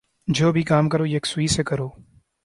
جو 0.27 0.51
بھی 0.51 0.63
کام 0.63 0.89
کرو 0.89 1.05
یکسوئی 1.05 1.47
سے 1.47 1.63
کرو۔ 1.63 1.89